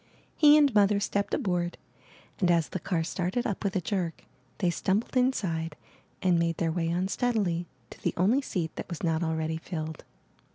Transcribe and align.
He 0.35 0.57
and 0.57 0.73
Mother 0.73 0.99
stepped 0.99 1.31
aboard, 1.31 1.77
and, 2.39 2.49
as 2.49 2.69
the 2.69 2.79
car 2.79 3.03
started 3.03 3.45
up 3.45 3.63
with 3.63 3.75
a 3.75 3.81
jerk, 3.81 4.25
they 4.57 4.71
stumbled 4.71 5.15
inside 5.15 5.75
and 6.23 6.39
made 6.39 6.57
their 6.57 6.71
way 6.71 6.89
unsteadily 6.89 7.67
to 7.91 8.01
the 8.01 8.15
only 8.17 8.41
seat 8.41 8.75
that 8.77 8.89
was 8.89 9.03
not 9.03 9.21
already 9.21 9.57
filled. 9.57 10.03